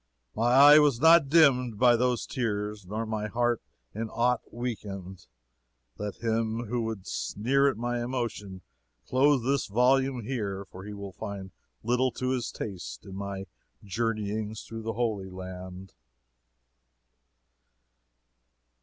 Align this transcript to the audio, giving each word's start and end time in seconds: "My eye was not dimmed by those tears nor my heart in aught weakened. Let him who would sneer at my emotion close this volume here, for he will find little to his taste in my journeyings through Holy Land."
"My 0.35 0.51
eye 0.53 0.79
was 0.79 0.99
not 0.99 1.29
dimmed 1.29 1.77
by 1.77 1.95
those 1.95 2.25
tears 2.25 2.87
nor 2.87 3.05
my 3.05 3.27
heart 3.27 3.61
in 3.93 4.09
aught 4.09 4.41
weakened. 4.51 5.27
Let 5.95 6.23
him 6.23 6.65
who 6.65 6.81
would 6.81 7.05
sneer 7.05 7.69
at 7.69 7.77
my 7.77 8.03
emotion 8.03 8.61
close 9.05 9.43
this 9.43 9.67
volume 9.67 10.23
here, 10.23 10.65
for 10.65 10.85
he 10.85 10.93
will 10.95 11.13
find 11.13 11.51
little 11.83 12.09
to 12.13 12.29
his 12.29 12.51
taste 12.51 13.05
in 13.05 13.13
my 13.15 13.45
journeyings 13.85 14.63
through 14.63 14.91
Holy 14.91 15.29
Land." 15.29 15.93